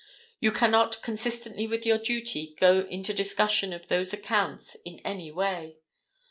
[0.39, 5.77] You cannot, consistently with your duty, go into discussion of those accounts in any way.